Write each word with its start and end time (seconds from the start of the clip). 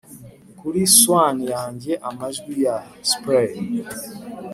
kuri 0.59 0.81
swan 0.97 1.37
yanjye, 1.53 1.91
amajwi 2.09 2.53
ya 2.65 2.77
splay), 3.09 3.51